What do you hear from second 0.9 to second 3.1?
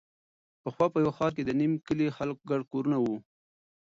په یوه ښاره کې د نیم کلي د خلکو ګډ کورونه